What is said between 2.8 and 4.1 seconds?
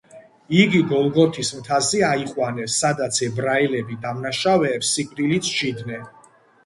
სადაც ებრაელები